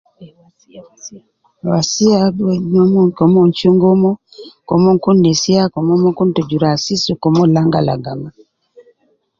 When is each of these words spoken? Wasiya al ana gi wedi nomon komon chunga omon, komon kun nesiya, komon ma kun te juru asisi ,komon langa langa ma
Wasiya 1.69 2.13
al 2.21 2.21
ana 2.21 2.29
gi 2.37 2.43
wedi 2.47 2.67
nomon 2.73 3.07
komon 3.17 3.47
chunga 3.57 3.85
omon, 3.95 4.15
komon 4.69 4.95
kun 5.03 5.17
nesiya, 5.23 5.63
komon 5.73 5.97
ma 6.03 6.11
kun 6.17 6.29
te 6.35 6.41
juru 6.49 6.65
asisi 6.73 7.11
,komon 7.21 7.49
langa 7.55 7.79
langa 7.87 8.13
ma 8.21 8.29